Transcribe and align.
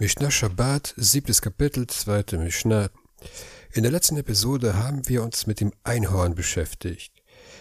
Mishnah 0.00 0.30
Shabbat, 0.30 0.94
siebtes 0.96 1.42
Kapitel, 1.42 1.88
zweite 1.88 2.38
Mishnah. 2.38 2.88
In 3.72 3.82
der 3.82 3.90
letzten 3.90 4.16
Episode 4.16 4.76
haben 4.76 5.08
wir 5.08 5.24
uns 5.24 5.48
mit 5.48 5.58
dem 5.58 5.72
Einhorn 5.82 6.36
beschäftigt. 6.36 7.12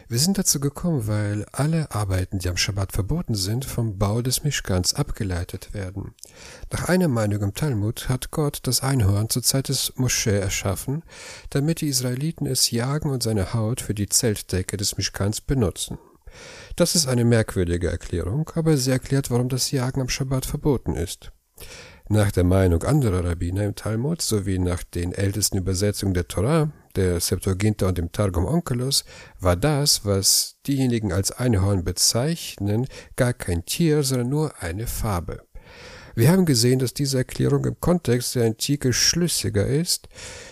Wir 0.08 0.20
sind 0.20 0.38
dazu 0.38 0.60
gekommen, 0.60 1.08
weil 1.08 1.48
alle 1.52 1.90
Arbeiten, 1.90 2.38
die 2.38 2.48
am 2.48 2.56
Shabbat 2.56 2.92
verboten 2.92 3.34
sind, 3.34 3.66
vom 3.66 3.98
Bau 3.98 4.22
des 4.22 4.44
Mischkans 4.44 4.94
abgeleitet 4.94 5.74
werden. 5.74 6.14
Nach 6.72 6.88
einer 6.88 7.08
Meinung 7.08 7.42
im 7.42 7.56
Talmud 7.56 8.08
hat 8.08 8.30
Gott 8.30 8.60
das 8.62 8.84
Einhorn 8.84 9.32
zur 9.32 9.42
Zeit 9.42 9.70
des 9.70 9.94
Moschee 9.96 10.38
erschaffen, 10.38 11.02
damit 11.50 11.82
die 11.82 11.88
Israeliten 11.88 12.46
es 12.46 12.70
jagen 12.70 13.10
und 13.10 13.24
seine 13.24 13.56
Haut 13.56 13.82
für 13.82 13.96
die 13.96 14.10
Zeltdecke 14.10 14.78
des 14.78 14.96
Mischkans 14.96 15.42
benutzen. 15.42 15.98
Das 16.76 16.94
ist 16.94 17.08
eine 17.08 17.26
merkwürdige 17.26 17.90
Erklärung, 17.90 18.52
aber 18.54 18.78
sie 18.78 18.92
erklärt, 18.92 19.32
warum 19.32 19.50
das 19.50 19.72
Jagen 19.72 20.02
am 20.02 20.10
Shabbat 20.10 20.46
verboten 20.46 20.96
ist. 20.96 21.32
Nach 22.10 22.32
der 22.32 22.46
Meinung 22.46 22.84
anderer 22.84 23.26
Rabbiner 23.26 23.66
im 23.66 23.76
Talmud 23.76 24.22
sowie 24.22 24.60
nach 24.60 24.82
den 24.84 25.12
ältesten 25.12 25.58
Übersetzungen 25.58 26.14
der 26.14 26.30
Torah, 26.30 26.72
der 26.96 27.20
Septuaginta 27.20 27.86
und 27.86 27.98
dem 27.98 28.14
Targum 28.14 28.46
Onkelos, 28.46 29.04
war 29.42 29.58
das, 29.58 30.06
was 30.06 30.56
diejenigen 30.66 31.12
als 31.12 31.34
Einhorn 31.34 31.84
bezeichnen, 31.84 32.88
gar 33.18 33.34
kein 33.34 33.66
Tier, 33.66 34.04
sondern 34.04 34.30
nur 34.30 34.64
eine 34.64 34.88
Farbe. 34.88 35.42
Wir 36.16 36.32
haben 36.32 36.46
gesehen, 36.46 36.80
dass 36.80 36.94
diese 36.94 37.18
Erklärung 37.18 37.66
im 37.66 37.80
Kontext 37.82 38.36
der 38.36 38.46
Antike 38.46 38.94
schlüssiger 38.94 39.68
ist, 39.68 40.08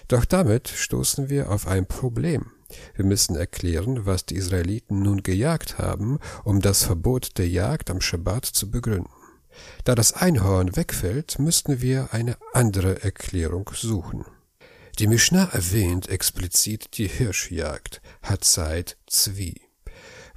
doch 0.10 0.26
damit 0.26 0.68
stoßen 0.68 1.30
wir 1.30 1.50
auf 1.50 1.68
ein 1.68 1.86
Problem. 1.86 2.52
Wir 2.96 3.06
müssen 3.06 3.38
erklären, 3.38 4.06
was 4.06 4.26
die 4.26 4.36
Israeliten 4.36 5.02
nun 5.02 5.24
gejagt 5.24 5.78
haben, 5.78 6.20
um 6.44 6.60
das 6.60 6.84
Verbot 6.84 7.38
der 7.38 7.48
Jagd 7.48 7.90
am 7.90 8.02
Schabbat 8.02 8.46
zu 8.46 8.70
begründen. 8.70 9.25
Da 9.84 9.96
das 9.96 10.14
Einhorn 10.14 10.76
wegfällt, 10.76 11.40
müssten 11.40 11.82
wir 11.82 12.14
eine 12.14 12.38
andere 12.54 13.04
Erklärung 13.04 13.70
suchen. 13.74 14.26
Die 15.00 15.08
Mishnah 15.08 15.50
erwähnt 15.52 16.08
explizit 16.08 16.98
die 16.98 17.08
Hirschjagd, 17.08 18.02
Hatzeit 18.24 18.98
Zwi. 19.08 19.62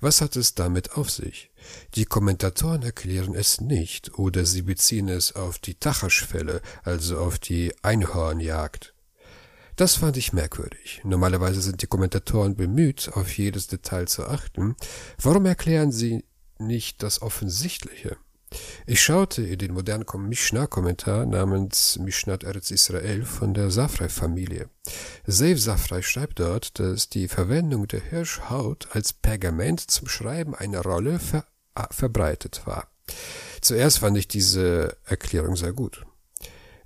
Was 0.00 0.20
hat 0.20 0.36
es 0.36 0.54
damit 0.54 0.92
auf 0.92 1.10
sich? 1.10 1.50
Die 1.94 2.04
Kommentatoren 2.04 2.82
erklären 2.82 3.34
es 3.34 3.60
nicht 3.60 4.18
oder 4.18 4.44
sie 4.44 4.62
beziehen 4.62 5.08
es 5.08 5.34
auf 5.34 5.58
die 5.58 5.74
Tachaschfälle, 5.74 6.60
also 6.84 7.18
auf 7.18 7.38
die 7.38 7.72
Einhornjagd. 7.82 8.94
Das 9.76 9.94
fand 9.94 10.16
ich 10.16 10.32
merkwürdig. 10.32 11.02
Normalerweise 11.04 11.60
sind 11.60 11.82
die 11.82 11.86
Kommentatoren 11.86 12.56
bemüht, 12.56 13.10
auf 13.14 13.38
jedes 13.38 13.68
Detail 13.68 14.08
zu 14.08 14.26
achten. 14.26 14.74
Warum 15.22 15.46
erklären 15.46 15.92
sie 15.92 16.24
nicht 16.58 17.02
das 17.04 17.22
Offensichtliche? 17.22 18.16
Ich 18.86 19.02
schaute 19.02 19.42
in 19.42 19.58
den 19.58 19.74
modernen 19.74 20.06
Mishnah-Kommentar 20.28 21.26
namens 21.26 21.98
Mishnat 21.98 22.44
Eretz 22.44 22.70
Israel 22.70 23.24
von 23.24 23.52
der 23.52 23.70
Safrai-Familie. 23.70 24.70
Seif 25.26 25.60
Safrai 25.60 26.02
schreibt 26.02 26.40
dort, 26.40 26.78
dass 26.78 27.08
die 27.08 27.28
Verwendung 27.28 27.86
der 27.86 28.00
Hirschhaut 28.00 28.88
als 28.92 29.12
Pergament 29.12 29.80
zum 29.80 30.08
Schreiben 30.08 30.54
eine 30.54 30.80
Rolle 30.80 31.18
ver 31.18 31.44
verbreitet 31.90 32.62
war. 32.64 32.88
Zuerst 33.60 34.00
fand 34.00 34.18
ich 34.18 34.26
diese 34.26 34.96
Erklärung 35.04 35.54
sehr 35.54 35.72
gut. 35.72 36.04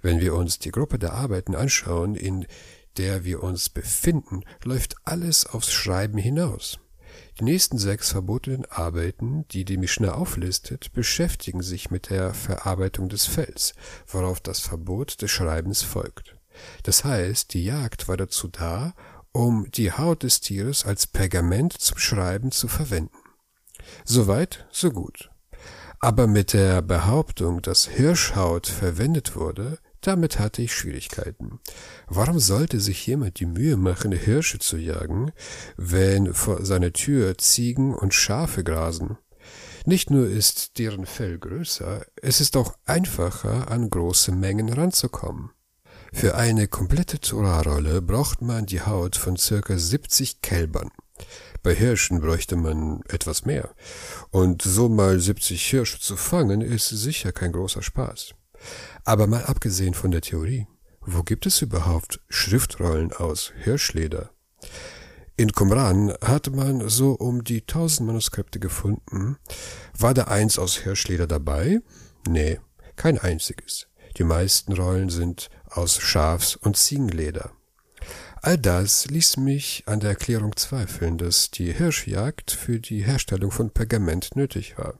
Wenn 0.03 0.21
wir 0.21 0.35
uns 0.35 0.59
die 0.59 0.71
Gruppe 0.71 0.99
der 0.99 1.15
Arbeiten 1.15 1.55
anschauen, 1.55 2.15
in 2.15 2.47
der 2.99 3.25
wir 3.25 3.43
uns 3.43 3.71
befinden, 3.71 4.43
läuft 4.65 4.97
alles 5.05 5.47
aufs 5.47 5.73
Schreiben 5.73 6.19
hinaus. 6.19 6.79
Die 7.39 7.45
nächsten 7.45 7.79
sechs 7.79 8.11
verbotenen 8.11 8.65
Arbeiten, 8.67 9.47
die 9.49 9.65
die 9.65 9.77
Mishnah 9.77 10.15
auflistet, 10.15 10.93
beschäftigen 10.93 11.63
sich 11.63 11.91
mit 11.91 12.11
der 12.11 12.35
Verarbeitung 12.35 13.09
des 13.09 13.27
Fells, 13.27 13.75
worauf 14.07 14.41
das 14.41 14.61
Verbot 14.61 15.23
des 15.23 15.31
Schreibens 15.31 15.83
folgt. 15.83 16.37
Das 16.83 17.05
heißt, 17.05 17.55
die 17.55 17.65
Jagd 17.65 18.09
war 18.09 18.17
dazu 18.17 18.49
da, 18.49 18.95
um 19.33 19.71
die 19.71 19.93
Haut 19.93 20.23
des 20.23 20.41
Tieres 20.41 20.85
als 20.85 21.07
Pergament 21.07 21.73
zum 21.73 21.99
Schreiben 21.99 22.53
zu 22.53 22.69
verwenden. 22.69 23.17
Soweit, 24.05 24.67
so 24.71 24.91
gut. 24.91 25.31
Aber 26.01 26.27
mit 26.27 26.53
der 26.53 26.83
Behauptung, 26.83 27.63
dass 27.63 27.87
Hirschhaut 27.87 28.67
verwendet 28.67 29.37
wurde, 29.37 29.79
damit 30.07 30.39
hatte 30.39 30.63
ich 30.63 30.75
Schwierigkeiten. 30.75 31.61
Warum 32.07 32.39
sollte 32.39 32.81
sich 32.81 33.07
jemand 33.07 33.41
die 33.41 33.47
Mühe 33.47 33.77
machen, 33.77 34.13
Hirsche 34.13 34.59
zu 34.59 34.77
jagen, 34.77 35.33
wenn 35.77 36.35
vor 36.35 36.65
seiner 36.65 36.93
Tür 36.93 37.39
Ziegen 37.39 37.95
und 37.95 38.15
Schafe 38.15 38.65
grasen? 38.65 39.19
Nicht 39.85 40.11
nur 40.11 40.29
ist 40.29 40.79
deren 40.79 41.07
Fell 41.07 41.39
größer, 41.39 42.05
es 42.21 42.41
ist 42.41 42.57
auch 42.57 42.75
einfacher, 42.85 43.71
an 43.71 43.91
große 43.91 44.31
Mengen 44.31 44.73
ranzukommen. 44.73 45.51
Für 46.13 46.37
eine 46.37 46.69
komplette 46.69 47.19
Torah-Rolle 47.19 48.03
braucht 48.03 48.43
man 48.43 48.67
die 48.67 48.83
Haut 48.83 49.17
von 49.17 49.37
circa 49.37 49.77
70 49.77 50.43
Kälbern. 50.43 50.91
Bei 51.63 51.75
Hirschen 51.75 52.21
bräuchte 52.21 52.57
man 52.57 53.01
etwas 53.09 53.45
mehr. 53.45 53.75
Und 54.31 54.63
so 54.63 54.89
mal 54.89 55.19
70 55.19 55.65
Hirsche 55.65 56.01
zu 56.01 56.17
fangen, 56.17 56.61
ist 56.61 56.89
sicher 56.89 57.33
kein 57.33 57.53
großer 57.53 57.83
Spaß. 57.83 58.35
Aber 59.05 59.27
mal 59.27 59.45
abgesehen 59.45 59.95
von 59.95 60.11
der 60.11 60.21
Theorie, 60.21 60.67
wo 61.01 61.23
gibt 61.23 61.47
es 61.47 61.63
überhaupt 61.63 62.21
Schriftrollen 62.29 63.13
aus 63.13 63.53
Hirschleder? 63.63 64.31
In 65.37 65.51
Qumran 65.53 66.15
hatte 66.23 66.51
man 66.51 66.89
so 66.89 67.13
um 67.13 67.43
die 67.43 67.63
tausend 67.63 68.07
Manuskripte 68.07 68.61
gefunden. 68.61 69.39
War 69.99 70.15
da 70.15 70.25
eins 70.25 70.59
aus 70.59 70.77
Hirschleder 70.77 71.27
dabei? 71.27 71.81
Nee, 72.29 72.61
kein 72.97 73.19
einziges. 73.19 73.89
Die 74.19 74.25
meisten 74.25 74.75
Rollen 74.75 75.09
sind 75.09 75.49
aus 75.71 75.99
Schafs- 75.99 76.57
und 76.57 76.77
Ziegenleder. 76.77 77.51
All 78.43 78.59
das 78.59 79.07
ließ 79.07 79.39
mich 79.39 79.85
an 79.87 80.01
der 80.01 80.11
Erklärung 80.11 80.57
zweifeln, 80.57 81.17
dass 81.17 81.51
die 81.51 81.73
Hirschjagd 81.73 82.51
für 82.51 82.79
die 82.79 83.03
Herstellung 83.03 83.51
von 83.51 83.71
Pergament 83.71 84.37
nötig 84.37 84.77
war. 84.77 84.99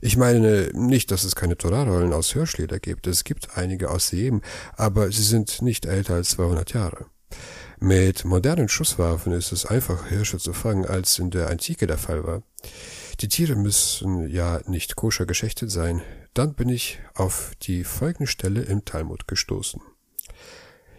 Ich 0.00 0.16
meine 0.16 0.70
nicht, 0.72 1.10
dass 1.10 1.24
es 1.24 1.36
keine 1.36 1.56
Torarollen 1.56 2.12
aus 2.12 2.32
Hirschleder 2.32 2.78
gibt. 2.78 3.06
Es 3.06 3.24
gibt 3.24 3.56
einige 3.56 3.90
aus 3.90 4.08
Sieben, 4.08 4.42
aber 4.76 5.10
sie 5.10 5.22
sind 5.22 5.62
nicht 5.62 5.86
älter 5.86 6.14
als 6.14 6.30
200 6.30 6.72
Jahre. 6.72 7.06
Mit 7.78 8.24
modernen 8.24 8.68
Schusswaffen 8.68 9.32
ist 9.32 9.52
es 9.52 9.66
einfacher, 9.66 10.08
Hirsche 10.08 10.38
zu 10.38 10.52
fangen, 10.52 10.86
als 10.86 11.18
in 11.18 11.30
der 11.30 11.50
Antike 11.50 11.86
der 11.86 11.98
Fall 11.98 12.24
war. 12.24 12.42
Die 13.20 13.28
Tiere 13.28 13.54
müssen 13.54 14.28
ja 14.28 14.60
nicht 14.66 14.96
koscher 14.96 15.26
geschächtet 15.26 15.70
sein. 15.70 16.02
Dann 16.32 16.54
bin 16.54 16.68
ich 16.68 16.98
auf 17.14 17.52
die 17.62 17.84
folgende 17.84 18.30
Stelle 18.30 18.62
im 18.62 18.84
Talmud 18.84 19.28
gestoßen. 19.28 19.80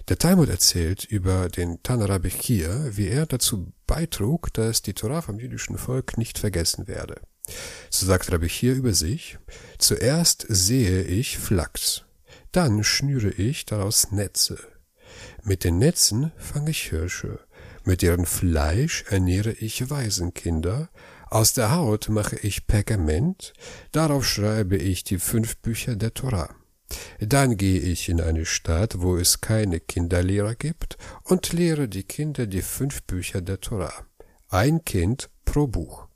Der 0.10 0.18
Talmud 0.18 0.50
erzählt 0.50 1.04
über 1.04 1.50
den 1.50 1.84
Tanarabechir, 1.84 2.92
wie 2.96 3.08
er 3.08 3.26
dazu 3.26 3.74
beitrug, 3.88 4.54
dass 4.54 4.82
die 4.82 4.94
Torah 4.94 5.22
vom 5.22 5.40
jüdischen 5.40 5.78
Volk 5.78 6.18
nicht 6.18 6.40
vergessen 6.40 6.88
werde. 6.88 7.22
So 7.90 8.06
sagt 8.06 8.32
Rabbi 8.32 8.50
hier 8.50 8.74
über 8.74 8.94
sich, 8.94 9.38
zuerst 9.78 10.46
sehe 10.50 11.04
ich 11.04 11.38
Flachs, 11.38 12.04
dann 12.52 12.84
schnüre 12.84 13.30
ich 13.30 13.66
daraus 13.66 14.12
Netze. 14.12 14.58
Mit 15.44 15.64
den 15.64 15.78
Netzen 15.78 16.32
fange 16.38 16.72
ich 16.72 16.90
Hirsche, 16.90 17.40
mit 17.84 18.02
deren 18.02 18.26
Fleisch 18.26 19.06
ernähre 19.10 19.52
ich 19.54 19.90
Waisenkinder, 19.90 20.90
aus 21.30 21.54
der 21.54 21.72
Haut 21.72 22.10
mache 22.10 22.38
ich 22.38 22.68
Pergament, 22.68 23.54
darauf 23.92 24.26
schreibe 24.26 24.78
ich 24.78 25.04
die 25.04 25.20
fünf 25.20 25.58
Bücher 25.58 25.96
der 25.96 26.14
Torah. 26.14 26.56
Dann 27.20 27.58
gehe 27.58 27.80
ich 27.80 28.08
in 28.08 28.22
eine 28.22 28.46
Stadt, 28.46 29.02
wo 29.02 29.18
es 29.18 29.42
keine 29.42 29.80
Kinderlehrer 29.80 30.56
gibt, 30.56 30.98
und 31.24 31.52
lehre 31.52 31.90
die 31.90 32.04
Kinder 32.04 32.48
die 32.48 32.62
fünf 32.62 33.04
Bücher 33.04 33.42
der 33.42 33.60
Torah. 33.60 34.06
Ein 34.50 34.86
Kind 34.86 35.30
pro 35.44 35.68
Buch. 35.68 36.07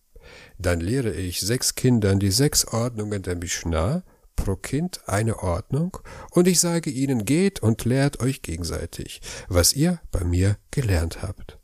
Dann 0.57 0.79
lehre 0.79 1.13
ich 1.13 1.41
sechs 1.41 1.75
Kindern 1.75 2.19
die 2.19 2.31
sechs 2.31 2.65
Ordnungen 2.65 3.21
der 3.23 3.35
Mishnah, 3.35 4.03
pro 4.35 4.55
Kind 4.55 5.01
eine 5.07 5.39
Ordnung, 5.39 5.97
und 6.31 6.47
ich 6.47 6.59
sage 6.59 6.89
ihnen, 6.89 7.25
geht 7.25 7.61
und 7.61 7.85
lehrt 7.85 8.19
euch 8.21 8.41
gegenseitig, 8.41 9.21
was 9.47 9.73
ihr 9.73 9.99
bei 10.11 10.23
mir 10.23 10.57
gelernt 10.71 11.21
habt. 11.21 11.59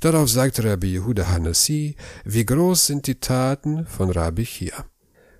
Darauf 0.00 0.30
sagte 0.30 0.64
Rabbi 0.64 0.94
Yehuda 0.94 1.28
Hanassi, 1.28 1.96
wie 2.24 2.46
groß 2.46 2.86
sind 2.86 3.06
die 3.06 3.20
Taten 3.20 3.86
von 3.86 4.10
Rabbi 4.10 4.44
Chia. 4.44 4.86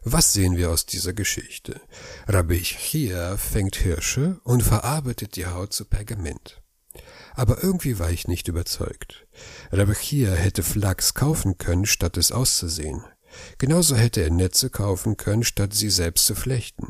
Was 0.03 0.33
sehen 0.33 0.56
wir 0.56 0.71
aus 0.71 0.87
dieser 0.87 1.12
Geschichte? 1.12 1.81
Rabbi 2.26 2.61
Chia 2.61 3.37
fängt 3.37 3.76
Hirsche 3.76 4.41
und 4.44 4.62
verarbeitet 4.62 5.37
die 5.37 5.47
Haut 5.47 5.73
zu 5.73 5.85
Pergament. 5.85 6.62
Aber 7.34 7.62
irgendwie 7.62 7.98
war 7.98 8.10
ich 8.10 8.28
nicht 8.28 8.48
überzeugt. 8.48 9.26
Rebechia 9.72 10.32
hätte 10.32 10.62
Flachs 10.62 11.14
kaufen 11.14 11.58
können, 11.58 11.87
statt 11.87 12.16
es 12.16 12.32
auszusehen. 12.32 13.04
Genauso 13.58 13.94
hätte 13.94 14.22
er 14.22 14.31
Netze 14.31 14.70
kaufen 14.70 15.16
können, 15.16 15.44
statt 15.44 15.72
sie 15.72 15.90
selbst 15.90 16.26
zu 16.26 16.34
flechten. 16.34 16.88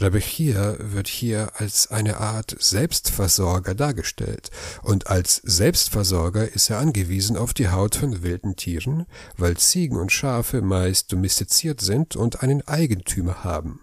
Rebechia 0.00 0.76
wird 0.78 1.08
hier 1.08 1.52
als 1.56 1.90
eine 1.90 2.18
Art 2.18 2.56
Selbstversorger 2.58 3.74
dargestellt, 3.74 4.50
und 4.82 5.06
als 5.06 5.36
Selbstversorger 5.36 6.52
ist 6.52 6.70
er 6.70 6.78
angewiesen 6.78 7.36
auf 7.36 7.54
die 7.54 7.68
Haut 7.68 7.94
von 7.94 8.22
wilden 8.22 8.56
Tieren, 8.56 9.06
weil 9.36 9.56
Ziegen 9.56 9.98
und 9.98 10.12
Schafe 10.12 10.62
meist 10.62 11.12
domestiziert 11.12 11.80
sind 11.80 12.16
und 12.16 12.42
einen 12.42 12.66
Eigentümer 12.66 13.44
haben. 13.44 13.80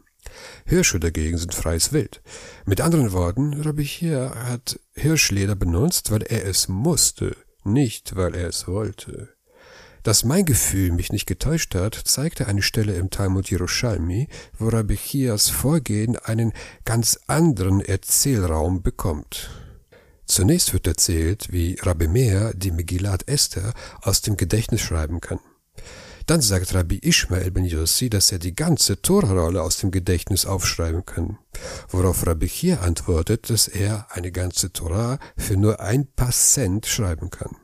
Hirsche 0.66 1.00
dagegen 1.00 1.38
sind 1.38 1.54
freies 1.54 1.94
Wild. 1.94 2.22
Mit 2.66 2.82
anderen 2.82 3.12
Worten, 3.12 3.62
Rabbi 3.62 3.86
hier 3.86 4.32
hat 4.36 4.80
Hirschleder 4.94 5.56
benutzt, 5.56 6.12
weil 6.12 6.24
er 6.24 6.46
es 6.46 6.68
musste, 6.68 7.36
nicht 7.64 8.16
weil 8.16 8.36
er 8.36 8.48
es 8.48 8.68
wollte. 8.68 9.30
Dass 10.04 10.24
mein 10.24 10.46
Gefühl 10.46 10.94
mich 10.94 11.12
nicht 11.12 11.26
getäuscht 11.26 11.76
hat, 11.76 11.96
zeigte 11.96 12.48
eine 12.48 12.62
Stelle 12.62 12.96
im 12.96 13.10
Talmud 13.10 13.50
Yerushalmi, 13.50 14.30
wo 14.58 14.70
Rabbi 14.70 14.96
Chias 14.96 15.50
Vorgehen 15.50 16.16
einen 16.16 16.54
ganz 16.86 17.20
anderen 17.28 17.82
Erzählraum 17.82 18.82
bekommt. 18.82 19.50
Zunächst 20.26 20.74
wird 20.74 20.88
erzählt, 20.88 21.52
wie 21.52 21.78
Rabbi 21.82 22.08
Meir 22.08 22.54
die 22.54 22.72
Megillat 22.72 23.28
Esther 23.28 23.74
aus 24.02 24.22
dem 24.22 24.38
Gedächtnis 24.38 24.82
schreiben 24.82 25.20
kann. 25.20 25.40
Dann 26.28 26.42
sagt 26.42 26.74
Rabbi 26.74 27.00
Ishmael 27.02 27.52
ben 27.52 27.64
Yossi, 27.64 28.10
dass 28.10 28.34
er 28.34 28.40
die 28.40 28.54
ganze 28.54 29.02
Torah-Rolle 29.02 29.62
aus 29.62 29.78
dem 29.78 29.92
Gedächtnis 29.92 30.46
aufschreiben 30.46 31.06
kann. 31.06 31.38
Worauf 31.88 32.28
Rabbi 32.28 32.50
hier 32.50 32.82
antwortet, 32.82 33.50
dass 33.50 33.70
er 33.70 34.08
eine 34.10 34.34
ganze 34.34 34.74
Torah 34.74 35.20
für 35.38 35.56
nur 35.56 35.80
ein 35.80 36.06
paar 36.06 36.32
Cent 36.32 36.86
schreiben 36.86 37.30
kann. 37.30 37.56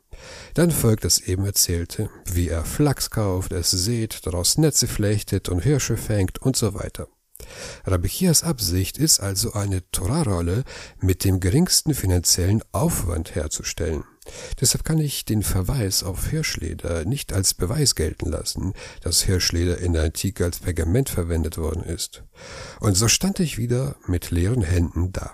Dann 0.54 0.71
folgt 0.71 1.04
das 1.04 1.19
eben 1.19 1.45
Erzählte, 1.45 2.10
wie 2.25 2.48
er 2.48 2.63
Flachs 2.63 3.10
kauft, 3.10 3.51
es 3.51 3.69
sät, 3.71 4.25
daraus 4.25 4.57
Netze 4.57 4.88
flechtet 4.88 5.50
und 5.50 5.59
Hirsche 5.59 5.98
fängt 5.98 6.42
und 6.42 6.56
so 6.56 6.74
weiter. 6.74 7.09
Rabbi 7.83 8.07
Chias 8.07 8.44
Absicht 8.44 8.98
ist 8.98 9.19
also 9.19 9.51
eine 9.51 9.83
Torah-Rolle 9.92 10.63
mit 11.01 11.25
dem 11.25 11.42
geringsten 11.42 11.94
finanziellen 11.94 12.63
Aufwand 12.71 13.36
herzustellen. 13.36 14.06
Deshalb 14.60 14.84
kann 14.84 15.00
ich 15.00 15.25
den 15.25 15.44
Verweis 15.44 16.04
auf 16.04 16.28
Hirschleder 16.28 17.06
nicht 17.06 17.34
als 17.34 17.54
Beweis 17.54 17.96
gelten 17.96 18.30
lassen, 18.30 18.74
dass 19.02 19.24
Hirschleder 19.24 19.78
in 19.80 19.94
der 19.94 20.04
Antike 20.04 20.46
als 20.46 20.60
Pergament 20.60 21.10
verwendet 21.10 21.58
worden 21.58 21.84
ist. 21.84 22.24
Und 22.80 22.96
so 22.96 23.08
stand 23.08 23.40
ich 23.40 23.58
wieder 23.58 23.96
mit 24.08 24.31
leeren 24.31 24.64
Händen 24.64 25.12
da, 25.12 25.34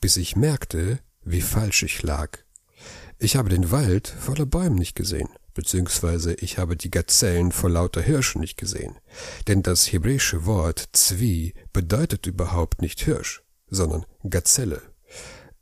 bis 0.00 0.16
ich 0.16 0.36
merkte, 0.36 1.00
wie 1.24 1.42
falsch 1.42 1.82
ich 1.82 2.02
lag. 2.02 2.38
Ich 3.18 3.36
habe 3.36 3.48
den 3.48 3.70
Wald 3.70 4.08
voller 4.08 4.46
Bäumen 4.46 4.76
nicht 4.76 4.94
gesehen, 4.94 5.28
beziehungsweise 5.54 6.34
ich 6.34 6.58
habe 6.58 6.76
die 6.76 6.90
Gazellen 6.90 7.50
vor 7.50 7.68
lauter 7.68 8.00
Hirschen 8.00 8.40
nicht 8.40 8.56
gesehen. 8.56 8.96
Denn 9.48 9.62
das 9.62 9.92
hebräische 9.92 10.46
Wort 10.46 10.88
Zwi 10.92 11.54
bedeutet 11.72 12.26
überhaupt 12.26 12.80
nicht 12.80 13.00
Hirsch, 13.00 13.42
sondern 13.68 14.06
Gazelle. 14.28 14.82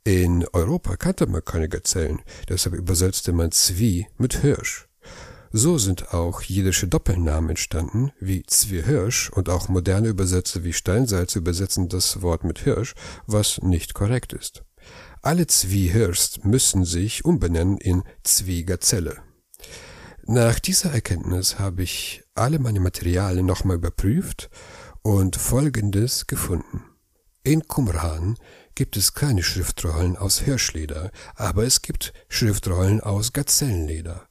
In 0.07 0.47
Europa 0.53 0.95
kannte 0.95 1.27
man 1.27 1.43
keine 1.43 1.67
Gazellen, 1.67 2.21
deshalb 2.47 2.75
übersetzte 2.75 3.33
man 3.33 3.51
Zwi 3.51 4.07
mit 4.17 4.37
Hirsch. 4.37 4.87
So 5.51 5.77
sind 5.77 6.13
auch 6.13 6.41
jiddische 6.41 6.87
Doppelnamen 6.87 7.49
entstanden, 7.49 8.13
wie 8.21 8.43
Zwihirsch, 8.43 9.29
und 9.31 9.49
auch 9.49 9.67
moderne 9.67 10.07
Übersetzer 10.07 10.63
wie 10.63 10.71
Steinsalz 10.71 11.35
übersetzen 11.35 11.89
das 11.89 12.21
Wort 12.21 12.45
mit 12.45 12.59
Hirsch, 12.59 12.95
was 13.25 13.61
nicht 13.61 13.95
korrekt 13.95 14.31
ist. 14.31 14.63
Alle 15.23 15.45
Zwiehirst 15.45 16.45
müssen 16.45 16.85
sich 16.85 17.25
umbenennen 17.25 17.77
in 17.77 18.03
Zwiegazelle. 18.23 19.17
Nach 20.25 20.57
dieser 20.59 20.93
Erkenntnis 20.93 21.59
habe 21.59 21.83
ich 21.83 22.23
alle 22.33 22.59
meine 22.59 22.79
Materialien 22.79 23.45
nochmal 23.45 23.75
überprüft 23.75 24.49
und 25.01 25.35
Folgendes 25.35 26.27
gefunden. 26.27 26.85
In 27.43 27.67
Qumran 27.67 28.37
gibt 28.77 28.95
es 28.95 29.15
keine 29.15 29.41
Schriftrollen 29.41 30.17
aus 30.17 30.37
Hirschleder, 30.37 31.09
aber 31.33 31.63
es 31.63 31.81
gibt 31.81 32.13
Schriftrollen 32.29 33.01
aus 33.01 33.33
Gazellenleder. 33.33 34.27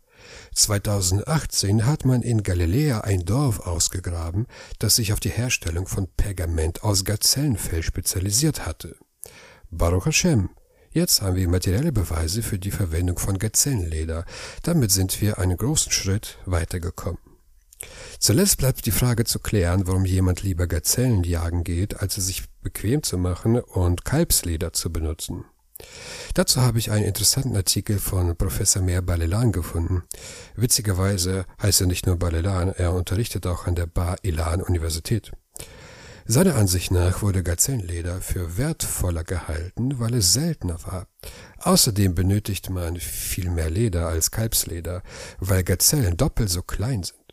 2018 0.55 1.85
hat 1.85 2.05
man 2.05 2.23
in 2.23 2.45
Galiläa 2.45 3.01
ein 3.01 3.25
Dorf 3.25 3.59
ausgegraben, 3.59 4.47
das 4.79 4.95
sich 4.95 5.13
auf 5.13 5.19
die 5.19 5.31
Herstellung 5.31 5.89
von 5.89 6.07
Pergament 6.17 6.85
aus 6.85 7.05
Gazellenfell 7.05 7.83
spezialisiert 7.83 8.65
hatte. 8.67 8.95
Baruch 9.71 10.07
Hashem, 10.07 10.51
Jetzt 10.93 11.23
haben 11.23 11.35
wir 11.35 11.49
materielle 11.49 11.91
Beweise 11.91 12.41
für 12.43 12.61
die 12.61 12.71
Verwendung 12.71 13.19
von 13.19 13.39
Gazellenleder. 13.39 14.25
Damit 14.63 14.93
sind 14.93 15.21
wir 15.21 15.39
einen 15.39 15.57
großen 15.57 15.91
Schritt 15.91 16.39
weitergekommen. 16.47 17.36
Zuletzt 18.19 18.59
bleibt 18.59 18.87
die 18.87 18.91
Frage 18.91 19.25
zu 19.25 19.39
klären, 19.39 19.87
warum 19.87 20.05
jemand 20.05 20.43
lieber 20.43 20.67
Gazellen 20.67 21.25
jagen 21.25 21.65
geht, 21.65 22.01
als 22.01 22.17
es 22.17 22.27
sich 22.27 22.45
bequem 22.63 23.03
zu 23.03 23.19
machen 23.19 23.59
und 23.59 24.05
Kalbsleder 24.05 24.73
zu 24.73 24.91
benutzen. 24.91 25.45
Dazu 26.35 26.63
habe 26.63 26.79
ich 26.79 26.91
einen 26.91 27.05
interessanten 27.05 27.57
Artikel 27.57 27.99
von 27.99 28.37
Professor 28.37 28.83
Meer 28.83 29.03
Balelan 29.03 29.53
gefunden. 29.53 30.05
Witzigerweise 30.55 31.45
heißt 31.61 31.83
er 31.83 31.87
nicht 31.87 32.07
nur 32.07 32.19
Balelan, 32.19 32.71
er 32.71 32.95
unterrichtet 32.95 33.47
auch 33.47 33.67
an 33.67 33.75
der 33.75 33.87
Bar 33.87 34.17
Ilan 34.23 34.63
Universität. 34.63 35.33
Seiner 36.29 36.57
Ansicht 36.57 36.91
nach 36.91 37.23
wurde 37.23 37.45
Gazellenleder 37.45 38.21
für 38.21 38.59
wertvoller 38.59 39.23
gehalten, 39.23 40.01
weil 40.01 40.15
es 40.15 40.33
seltener 40.33 40.83
war. 40.83 41.07
Außerdem 41.59 42.17
benötigt 42.17 42.69
man 42.69 42.97
viel 42.97 43.49
mehr 43.49 43.71
Leder 43.71 44.09
als 44.09 44.33
Kalbsleder, 44.33 45.03
weil 45.39 45.63
Gazellen 45.63 46.17
doppelt 46.17 46.51
so 46.51 46.63
klein 46.63 47.05
sind. 47.05 47.26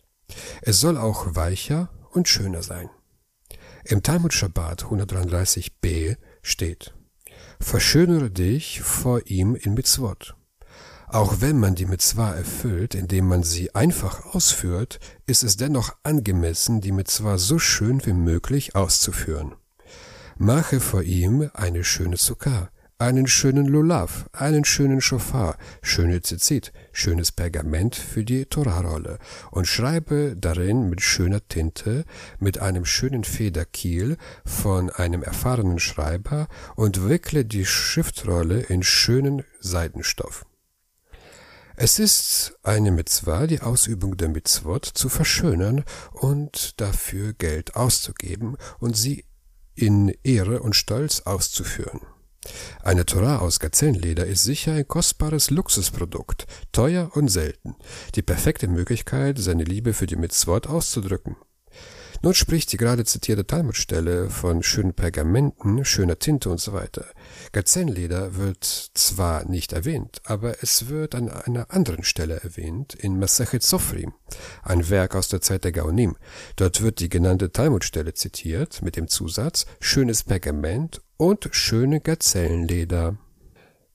Es 0.61 0.79
soll 0.79 0.97
auch 0.97 1.35
weicher 1.35 1.89
und 2.11 2.27
schöner 2.27 2.63
sein. 2.63 2.89
Im 3.85 4.01
Talmud 4.01 4.33
Shabbat 4.33 4.85
133b 4.85 6.17
steht, 6.41 6.93
Verschönere 7.59 8.29
dich 8.29 8.81
vor 8.81 9.21
ihm 9.25 9.55
in 9.55 9.73
Mitzvot. 9.73 10.35
Auch 11.07 11.41
wenn 11.41 11.59
man 11.59 11.75
die 11.75 11.85
Mitzvah 11.85 12.33
erfüllt, 12.33 12.95
indem 12.95 13.27
man 13.27 13.43
sie 13.43 13.73
einfach 13.75 14.33
ausführt, 14.33 14.99
ist 15.27 15.43
es 15.43 15.57
dennoch 15.57 15.95
angemessen, 16.03 16.81
die 16.81 16.91
Mitzvah 16.91 17.37
so 17.37 17.59
schön 17.59 18.05
wie 18.05 18.13
möglich 18.13 18.75
auszuführen. 18.75 19.55
Mache 20.37 20.79
vor 20.79 21.03
ihm 21.03 21.49
eine 21.53 21.83
schöne 21.83 22.17
Sukkah, 22.17 22.69
einen 22.97 23.27
schönen 23.27 23.67
Lulav, 23.67 24.29
einen 24.31 24.65
schönen 24.65 25.01
Schofar, 25.01 25.57
schöne 25.81 26.21
Zizit, 26.21 26.71
schönes 26.91 27.31
Pergament 27.31 27.95
für 27.95 28.23
die 28.23 28.45
Torahrolle 28.45 29.19
und 29.51 29.67
schreibe 29.67 30.35
darin 30.37 30.89
mit 30.89 31.01
schöner 31.01 31.45
Tinte, 31.47 32.05
mit 32.39 32.59
einem 32.59 32.85
schönen 32.85 33.23
Federkiel 33.23 34.17
von 34.45 34.89
einem 34.89 35.23
erfahrenen 35.23 35.79
Schreiber 35.79 36.47
und 36.75 37.07
wickle 37.09 37.45
die 37.45 37.65
Schriftrolle 37.65 38.61
in 38.61 38.83
schönen 38.83 39.43
Seidenstoff. 39.59 40.45
Es 41.75 41.97
ist 41.97 42.55
eine 42.61 42.91
Mitzvah, 42.91 43.47
die 43.47 43.61
Ausübung 43.61 44.15
der 44.15 44.29
Mitzvot 44.29 44.85
zu 44.85 45.09
verschönern 45.09 45.83
und 46.11 46.79
dafür 46.79 47.33
Geld 47.33 47.75
auszugeben 47.75 48.57
und 48.79 48.95
sie 48.95 49.25
in 49.73 50.13
Ehre 50.23 50.61
und 50.61 50.75
Stolz 50.75 51.21
auszuführen. 51.21 52.01
Eine 52.81 53.05
Torah 53.05 53.39
aus 53.39 53.59
Gazellenleder 53.59 54.25
ist 54.25 54.43
sicher 54.43 54.73
ein 54.73 54.87
kostbares 54.87 55.49
Luxusprodukt, 55.49 56.45
teuer 56.71 57.11
und 57.13 57.29
selten, 57.29 57.75
die 58.15 58.21
perfekte 58.21 58.67
Möglichkeit, 58.67 59.37
seine 59.39 59.63
Liebe 59.63 59.93
für 59.93 60.05
die 60.05 60.15
Mitzvot 60.15 60.67
auszudrücken. 60.67 61.35
Nun 62.23 62.33
spricht 62.33 62.71
die 62.71 62.77
gerade 62.77 63.03
zitierte 63.03 63.45
Talmudstelle 63.45 64.29
von 64.29 64.63
schönen 64.63 64.93
Pergamenten, 64.93 65.83
schöner 65.83 66.17
Tinte 66.19 66.49
und 66.49 66.61
so 66.61 66.71
weiter. 66.71 67.05
Gazellenleder 67.51 68.37
wird 68.37 68.63
zwar 68.63 69.43
nicht 69.43 69.73
erwähnt, 69.73 70.21
aber 70.23 70.63
es 70.63 70.87
wird 70.87 71.15
an 71.15 71.27
einer 71.27 71.69
anderen 71.71 72.05
Stelle 72.05 72.41
erwähnt, 72.41 72.93
in 72.93 73.19
Masachet 73.19 73.61
Sofrim, 73.61 74.13
ein 74.61 74.89
Werk 74.89 75.15
aus 75.15 75.27
der 75.27 75.41
Zeit 75.41 75.65
der 75.65 75.73
Gaonim. 75.73 76.15
Dort 76.55 76.81
wird 76.81 77.01
die 77.01 77.09
genannte 77.09 77.51
Talmudstelle 77.51 78.13
zitiert 78.13 78.81
mit 78.81 78.95
dem 78.95 79.09
Zusatz 79.09 79.65
schönes 79.81 80.23
Pergament 80.23 81.01
und 81.23 81.47
schöne 81.53 82.01
Gazellenleder. 82.01 83.15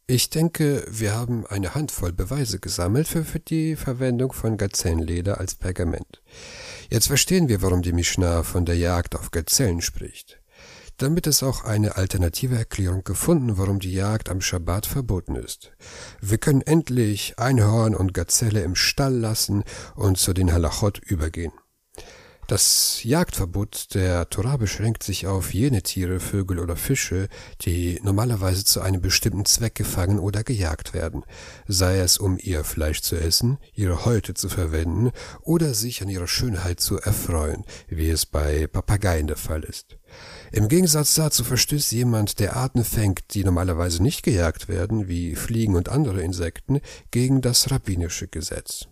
Ich 0.06 0.30
denke, 0.30 0.87
wir 0.88 1.14
haben 1.14 1.44
eine 1.44 1.75
Handvoll 1.75 2.11
Beweise 2.11 2.58
gesammelt 2.58 3.06
für, 3.06 3.23
für 3.23 3.38
die 3.38 3.76
Verwendung 3.76 4.32
von 4.32 4.56
Gazellenleder 4.56 5.38
als 5.38 5.54
Pergament. 5.54 6.23
Jetzt 6.88 7.08
verstehen 7.08 7.49
wir, 7.49 7.61
warum 7.61 7.82
die 7.82 7.92
Mishnah 7.92 8.44
von 8.44 8.64
der 8.64 8.78
Jagd 8.78 9.14
auf 9.14 9.30
Gazellen 9.30 9.82
spricht. 9.82 10.40
Damit 10.97 11.26
ist 11.26 11.42
auch 11.42 11.64
eine 11.64 11.97
alternative 11.97 12.56
Erklärung 12.56 13.04
gefunden, 13.04 13.58
warum 13.58 13.78
die 13.78 13.92
Jagd 13.92 14.30
am 14.30 14.40
Schabbat 14.40 14.87
verboten 14.87 15.37
ist. 15.37 15.73
Wir 16.23 16.38
können 16.38 16.62
endlich 16.62 17.38
Einhorn 17.38 17.94
und 17.94 18.14
Gazelle 18.14 18.62
im 18.62 18.75
Stall 18.75 19.14
lassen 19.14 19.64
und 19.94 20.16
zu 20.16 20.32
den 20.32 20.50
Halachot 20.50 20.97
übergehen. 20.97 21.52
Das 22.49 23.05
Jagdverbot 23.05 23.95
der 23.95 24.31
Torah 24.31 24.57
beschränkt 24.57 25.02
sich 25.02 25.26
auf 25.26 25.52
jene 25.52 25.83
Tiere, 25.83 26.19
Vögel 26.19 26.61
oder 26.61 26.76
Fische, 26.76 27.28
die 27.61 28.00
normalerweise 28.02 28.64
zu 28.64 28.81
einem 28.81 29.02
bestimmten 29.02 29.45
Zweck 29.45 29.75
gefangen 29.75 30.19
oder 30.19 30.43
gejagt 30.43 30.95
werden, 30.95 31.25
sei 31.67 31.99
es 31.99 32.17
um 32.17 32.38
ihr 32.40 32.64
Fleisch 32.64 33.02
zu 33.02 33.17
essen, 33.17 33.59
ihre 33.75 34.07
Häute 34.07 34.33
zu 34.33 34.49
verwenden 34.49 35.11
oder 35.43 35.75
sich 35.75 36.00
an 36.00 36.09
ihrer 36.09 36.26
Schönheit 36.26 36.81
zu 36.81 36.99
erfreuen, 36.99 37.64
wie 37.87 38.09
es 38.09 38.25
bei 38.25 38.67
Papageien 38.67 39.26
der 39.26 39.37
Fall 39.37 39.62
ist. 39.62 39.99
Im 40.50 40.69
Gegensatz 40.69 41.17
dazu 41.17 41.45
verstößt 41.45 41.93
jemand, 41.93 42.38
der 42.38 42.57
Arten 42.57 42.83
fängt, 42.83 43.35
die 43.35 43.45
normalerweise 43.45 44.02
nicht 44.02 44.23
gejagt 44.23 44.69
werden, 44.69 45.07
wie 45.07 45.35
Fliegen 45.35 45.76
und 45.76 45.90
andere 45.90 46.23
Insekten, 46.23 46.81
gegen 47.11 47.43
das 47.43 47.71
rabbinische 47.71 48.26
Gesetz. 48.26 48.88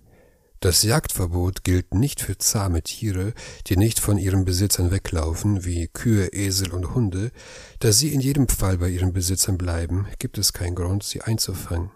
Das 0.61 0.83
Jagdverbot 0.83 1.65
gilt 1.65 1.93
nicht 1.93 2.21
für 2.21 2.39
zahme 2.39 2.83
Tiere, 2.83 3.35
die 3.67 3.77
nicht 3.77 4.01
von 4.01 4.17
ihren 4.17 4.47
Besitzern 4.47 4.91
weglaufen, 4.91 5.65
wie 5.67 5.89
Kühe, 5.89 6.33
Esel 6.33 6.73
und 6.73 6.95
Hunde. 6.95 7.31
Da 7.79 7.93
sie 7.93 8.15
in 8.15 8.21
jedem 8.21 8.49
Fall 8.49 8.79
bei 8.79 8.89
ihren 8.89 9.13
Besitzern 9.13 9.59
bleiben, 9.59 10.07
gibt 10.19 10.39
es 10.39 10.55
keinen 10.55 10.75
Grund, 10.75 11.05
sie 11.05 11.21
einzufangen. 11.21 11.91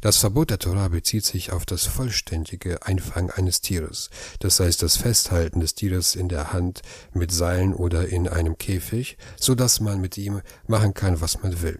Das 0.00 0.16
Verbot 0.16 0.50
der 0.50 0.58
Torah 0.58 0.88
bezieht 0.88 1.24
sich 1.24 1.52
auf 1.52 1.64
das 1.64 1.86
vollständige 1.86 2.84
Einfangen 2.84 3.30
eines 3.30 3.60
Tieres, 3.60 4.10
das 4.40 4.58
heißt 4.58 4.82
das 4.82 4.96
Festhalten 4.96 5.60
des 5.60 5.76
Tieres 5.76 6.16
in 6.16 6.28
der 6.28 6.52
Hand 6.52 6.82
mit 7.12 7.30
Seilen 7.30 7.72
oder 7.72 8.08
in 8.08 8.26
einem 8.26 8.58
Käfig, 8.58 9.16
so 9.38 9.54
dass 9.54 9.78
man 9.78 10.00
mit 10.00 10.18
ihm 10.18 10.40
machen 10.66 10.92
kann, 10.92 11.20
was 11.20 11.42
man 11.42 11.62
will. 11.62 11.78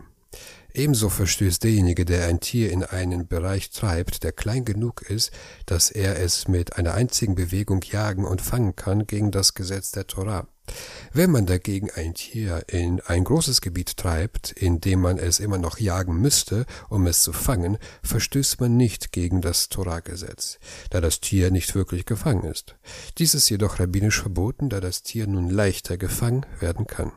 Ebenso 0.74 1.10
verstößt 1.10 1.64
derjenige, 1.64 2.04
der 2.04 2.28
ein 2.28 2.40
Tier 2.40 2.70
in 2.70 2.82
einen 2.82 3.26
Bereich 3.26 3.70
treibt, 3.70 4.22
der 4.22 4.32
klein 4.32 4.64
genug 4.64 5.02
ist, 5.02 5.30
dass 5.66 5.90
er 5.90 6.18
es 6.18 6.48
mit 6.48 6.76
einer 6.76 6.94
einzigen 6.94 7.34
Bewegung 7.34 7.82
jagen 7.82 8.24
und 8.24 8.40
fangen 8.40 8.74
kann, 8.74 9.06
gegen 9.06 9.30
das 9.30 9.54
Gesetz 9.54 9.92
der 9.92 10.06
Torah. 10.06 10.48
Wenn 11.12 11.30
man 11.30 11.44
dagegen 11.44 11.90
ein 11.90 12.14
Tier 12.14 12.64
in 12.68 13.00
ein 13.00 13.24
großes 13.24 13.60
Gebiet 13.60 13.96
treibt, 13.96 14.52
in 14.52 14.80
dem 14.80 15.00
man 15.00 15.18
es 15.18 15.40
immer 15.40 15.58
noch 15.58 15.78
jagen 15.78 16.20
müsste, 16.20 16.64
um 16.88 17.06
es 17.06 17.22
zu 17.22 17.32
fangen, 17.32 17.78
verstößt 18.02 18.60
man 18.60 18.76
nicht 18.76 19.12
gegen 19.12 19.40
das 19.40 19.68
Torah-Gesetz, 19.68 20.58
da 20.90 21.00
das 21.00 21.20
Tier 21.20 21.50
nicht 21.50 21.74
wirklich 21.74 22.06
gefangen 22.06 22.44
ist. 22.44 22.76
Dies 23.18 23.34
ist 23.34 23.50
jedoch 23.50 23.80
rabbinisch 23.80 24.20
verboten, 24.20 24.70
da 24.70 24.80
das 24.80 25.02
Tier 25.02 25.26
nun 25.26 25.50
leichter 25.50 25.96
gefangen 25.96 26.46
werden 26.60 26.86
kann. 26.86 27.12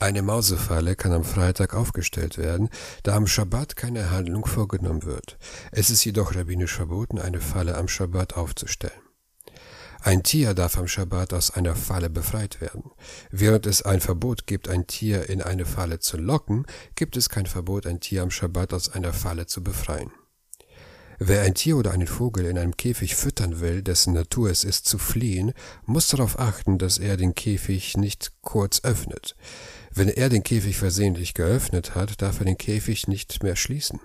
Eine 0.00 0.22
Mausefalle 0.22 0.96
kann 0.96 1.12
am 1.12 1.24
Freitag 1.24 1.74
aufgestellt 1.74 2.38
werden, 2.38 2.70
da 3.02 3.14
am 3.14 3.26
Schabbat 3.26 3.76
keine 3.76 4.10
Handlung 4.10 4.46
vorgenommen 4.46 5.04
wird. 5.04 5.36
Es 5.72 5.90
ist 5.90 6.02
jedoch 6.06 6.34
rabbinisch 6.34 6.74
verboten, 6.74 7.18
eine 7.18 7.38
Falle 7.38 7.76
am 7.76 7.86
Schabbat 7.86 8.34
aufzustellen. 8.34 8.98
Ein 10.00 10.22
Tier 10.22 10.54
darf 10.54 10.78
am 10.78 10.88
Schabbat 10.88 11.34
aus 11.34 11.50
einer 11.50 11.76
Falle 11.76 12.08
befreit 12.08 12.62
werden. 12.62 12.92
Während 13.30 13.66
es 13.66 13.82
ein 13.82 14.00
Verbot 14.00 14.46
gibt, 14.46 14.70
ein 14.70 14.86
Tier 14.86 15.28
in 15.28 15.42
eine 15.42 15.66
Falle 15.66 15.98
zu 15.98 16.16
locken, 16.16 16.64
gibt 16.94 17.18
es 17.18 17.28
kein 17.28 17.44
Verbot, 17.44 17.86
ein 17.86 18.00
Tier 18.00 18.22
am 18.22 18.30
Schabbat 18.30 18.72
aus 18.72 18.88
einer 18.88 19.12
Falle 19.12 19.44
zu 19.44 19.62
befreien. 19.62 20.10
Wer 21.22 21.42
ein 21.42 21.52
Tier 21.54 21.76
oder 21.76 21.90
einen 21.90 22.06
Vogel 22.06 22.46
in 22.46 22.56
einem 22.56 22.78
Käfig 22.78 23.14
füttern 23.14 23.60
will, 23.60 23.82
dessen 23.82 24.14
Natur 24.14 24.48
es 24.48 24.64
ist 24.64 24.86
zu 24.86 24.96
fliehen, 24.96 25.52
muss 25.84 26.08
darauf 26.08 26.38
achten, 26.38 26.78
dass 26.78 26.96
er 26.96 27.18
den 27.18 27.34
Käfig 27.34 27.98
nicht 27.98 28.32
kurz 28.40 28.80
öffnet. 28.84 29.36
Wenn 29.92 30.08
er 30.08 30.30
den 30.30 30.42
Käfig 30.42 30.78
versehentlich 30.78 31.34
geöffnet 31.34 31.94
hat, 31.94 32.22
darf 32.22 32.38
er 32.38 32.46
den 32.46 32.56
Käfig 32.56 33.06
nicht 33.06 33.42
mehr 33.42 33.54
schließen. 33.54 34.00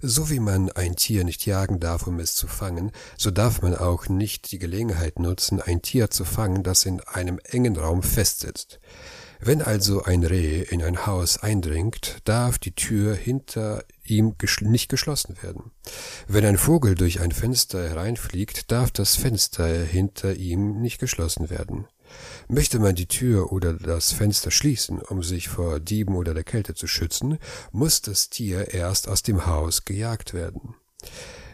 So 0.00 0.30
wie 0.30 0.40
man 0.40 0.72
ein 0.72 0.96
Tier 0.96 1.24
nicht 1.24 1.44
jagen 1.44 1.78
darf, 1.78 2.06
um 2.06 2.20
es 2.20 2.34
zu 2.34 2.46
fangen, 2.46 2.90
so 3.18 3.30
darf 3.30 3.60
man 3.60 3.74
auch 3.74 4.08
nicht 4.08 4.50
die 4.50 4.58
Gelegenheit 4.58 5.18
nutzen, 5.18 5.60
ein 5.60 5.82
Tier 5.82 6.08
zu 6.08 6.24
fangen, 6.24 6.62
das 6.62 6.86
in 6.86 7.00
einem 7.00 7.38
engen 7.44 7.76
Raum 7.76 8.02
festsitzt. 8.02 8.80
Wenn 9.40 9.60
also 9.60 10.04
ein 10.04 10.24
Reh 10.24 10.62
in 10.62 10.82
ein 10.82 11.04
Haus 11.04 11.36
eindringt, 11.36 12.16
darf 12.24 12.56
die 12.56 12.74
Tür 12.74 13.14
hinter 13.14 13.84
ihm 14.10 14.34
nicht 14.60 14.88
geschlossen 14.88 15.36
werden. 15.42 15.70
Wenn 16.26 16.44
ein 16.44 16.58
Vogel 16.58 16.94
durch 16.94 17.20
ein 17.20 17.32
Fenster 17.32 17.88
hereinfliegt, 17.88 18.70
darf 18.70 18.90
das 18.90 19.16
Fenster 19.16 19.66
hinter 19.66 20.34
ihm 20.34 20.80
nicht 20.80 20.98
geschlossen 20.98 21.50
werden. 21.50 21.86
Möchte 22.48 22.78
man 22.78 22.94
die 22.94 23.08
Tür 23.08 23.52
oder 23.52 23.74
das 23.74 24.12
Fenster 24.12 24.50
schließen, 24.50 25.00
um 25.00 25.22
sich 25.22 25.48
vor 25.48 25.80
Dieben 25.80 26.14
oder 26.14 26.34
der 26.34 26.44
Kälte 26.44 26.74
zu 26.74 26.86
schützen, 26.86 27.38
muss 27.72 28.00
das 28.00 28.30
Tier 28.30 28.72
erst 28.72 29.08
aus 29.08 29.22
dem 29.22 29.46
Haus 29.46 29.84
gejagt 29.84 30.34
werden. 30.34 30.74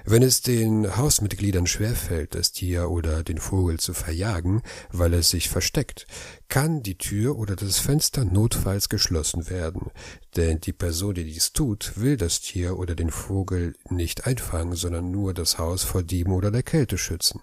Wenn 0.05 0.23
es 0.23 0.41
den 0.43 0.97
Hausmitgliedern 0.97 1.67
schwerfällt, 1.67 2.35
das 2.35 2.51
Tier 2.51 2.91
oder 2.91 3.23
den 3.23 3.39
Vogel 3.39 3.79
zu 3.79 3.95
verjagen, 3.95 4.63
weil 4.91 5.15
es 5.15 5.31
sich 5.31 5.49
versteckt, 5.49 6.07
kann 6.49 6.83
die 6.83 6.99
Tür 6.99 7.39
oder 7.39 7.55
das 7.55 7.79
Fenster 7.79 8.25
notfalls 8.25 8.89
geschlossen 8.89 9.49
werden, 9.49 9.91
denn 10.37 10.61
die 10.61 10.73
Person, 10.73 11.15
die 11.15 11.25
dies 11.25 11.53
tut, 11.53 11.93
will 11.97 12.17
das 12.17 12.41
Tier 12.41 12.79
oder 12.79 12.95
den 12.95 13.11
Vogel 13.11 13.75
nicht 13.89 14.27
einfangen, 14.27 14.75
sondern 14.75 15.11
nur 15.11 15.35
das 15.35 15.59
Haus 15.59 15.85
vor 15.85 16.03
Dieben 16.03 16.33
oder 16.33 16.51
der 16.51 16.65
Kälte 16.65 16.99
schützen. 16.99 17.41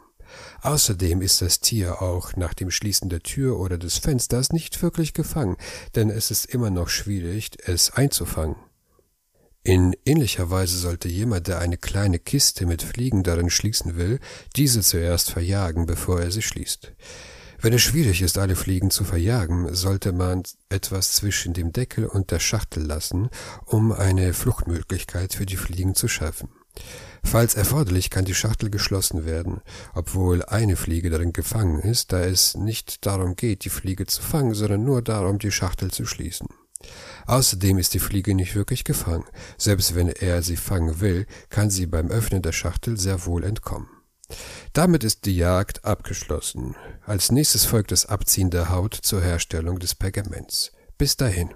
Außerdem 0.62 1.22
ist 1.22 1.42
das 1.42 1.60
Tier 1.60 2.01
auch 2.01 2.36
nach 2.36 2.54
dem 2.54 2.72
Schließen 2.72 3.10
der 3.10 3.22
Tür 3.22 3.60
oder 3.60 3.78
des 3.78 3.98
Fensters 3.98 4.51
nicht 4.51 4.82
wirklich 4.84 5.13
gefangen, 5.13 5.58
denn 5.96 6.10
es 6.10 6.30
ist 6.30 6.46
immer 6.46 6.70
noch 6.70 6.89
schwierig, 6.89 7.51
es 7.66 7.92
einzufangen. 7.92 8.56
In 9.63 9.94
ähnlicher 10.06 10.50
Weise 10.50 10.78
sollte 10.78 11.10
jemand, 11.10 11.48
der 11.48 11.60
eine 11.60 11.78
kleine 11.78 12.18
Kiste 12.18 12.66
mit 12.66 12.82
Fliegen 12.82 13.24
darin 13.24 13.50
schließen 13.50 13.98
will, 13.98 14.20
diese 14.56 14.82
zuerst 14.82 15.32
verjagen, 15.32 15.86
bevor 15.86 16.22
er 16.22 16.32
sie 16.32 16.42
schließt. 16.42 16.94
Wenn 17.62 17.74
es 17.74 17.82
schwierig 17.82 18.22
ist, 18.22 18.38
alle 18.38 18.56
Fliegen 18.56 18.89
zu 18.89 19.04
verjagen, 19.04 19.75
sollte 19.75 20.13
man 20.13 20.44
etwas 20.70 21.12
zwischen 21.12 21.54
dem 21.54 21.74
Deckel 21.74 22.06
und 22.06 22.32
der 22.32 22.39
Schachtel 22.39 22.86
lassen, 22.86 23.30
um 23.66 23.92
eine 23.92 24.34
Fluchtmöglichkeit 24.34 25.34
für 25.34 25.46
die 25.46 25.58
Fliegen 25.58 25.94
zu 25.94 26.08
schaffen. 26.08 26.48
Falls 27.22 27.56
erforderlich, 27.56 28.10
kann 28.10 28.24
die 28.24 28.34
Schachtel 28.34 28.70
geschlossen 28.70 29.25
werden, 29.25 29.60
obwohl 29.94 30.46
eine 30.46 30.78
Fliege 30.78 31.10
darin 31.10 31.34
gefangen 31.34 31.80
ist, 31.80 32.13
da 32.13 32.22
es 32.22 32.56
nicht 32.56 33.06
darum 33.06 33.36
geht, 33.36 33.66
die 33.66 33.70
Fliege 33.70 34.06
zu 34.06 34.22
fangen, 34.22 34.54
sondern 34.54 34.86
nur 34.86 35.01
darum, 35.01 35.38
die 35.38 35.51
Schachtel 35.51 35.92
zu 35.92 36.06
schließen. 36.06 36.48
Außerdem 37.25 37.77
ist 37.77 37.93
die 37.93 38.00
Fliege 38.00 38.33
nicht 38.33 38.55
wirklich 38.55 38.83
gefangen. 38.83 39.25
Selbst 39.57 39.95
wenn 39.95 40.09
er 40.09 40.41
sie 40.41 40.57
fangen 40.57 41.00
will, 41.00 41.27
kann 41.50 41.69
sie 41.69 41.86
beim 41.86 42.09
Öffnen 42.09 42.41
der 42.41 42.53
Schachtel 42.53 42.98
sehr 42.98 43.25
wohl 43.25 43.43
entkommen. 43.43 43.89
Damit 44.74 45.03
ist 45.03 45.25
die 45.25 45.36
Jagd 45.36 45.86
abgeschlossen. 45.86 46.75
Als 47.05 47.31
nächstes 47.31 47.65
folgt 47.65 47.91
das 47.91 48.05
Abziehen 48.05 48.50
der 48.50 48.69
Haut 48.69 48.93
zur 48.93 49.21
Herstellung 49.21 49.79
des 49.79 49.95
Pergaments. 49.95 50.71
Bis 50.98 51.17
dahin. 51.17 51.53